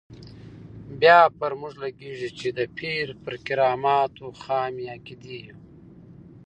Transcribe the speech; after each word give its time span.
بیا 0.99 1.19
پر 1.37 1.51
موږ 1.59 1.73
لګېږي 1.83 2.29
چې 2.39 2.47
د 2.57 2.59
پیر 2.77 3.07
پر 3.23 3.33
کراماتو 3.45 4.27
خامې 4.41 4.85
عقیدې 4.95 5.37
یو. 5.45 5.57